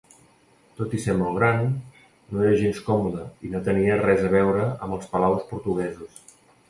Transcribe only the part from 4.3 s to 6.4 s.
a veure amb els palaus portuguesos.